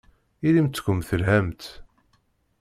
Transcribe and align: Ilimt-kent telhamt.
Ilimt-kent 0.47 1.07
telhamt. 1.09 1.63